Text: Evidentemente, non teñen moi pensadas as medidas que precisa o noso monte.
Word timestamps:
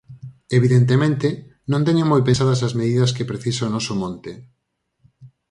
Evidentemente, 0.57 1.27
non 1.71 1.85
teñen 1.87 2.07
moi 2.11 2.21
pensadas 2.27 2.59
as 2.67 2.73
medidas 2.79 3.13
que 3.15 3.29
precisa 3.31 3.67
o 3.67 3.73
noso 3.75 3.93
monte. 4.01 4.31